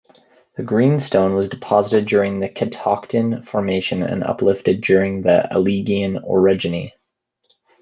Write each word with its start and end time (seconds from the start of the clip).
The 0.55 0.63
greenstone 0.63 1.35
was 1.35 1.47
deposited 1.47 2.07
during 2.07 2.39
the 2.39 2.49
Catoctin 2.49 3.43
Formation 3.45 4.01
and 4.01 4.23
uplifted 4.23 4.81
during 4.81 5.21
the 5.21 5.47
Alleghenian 5.53 6.17
Orogeny. 6.27 6.93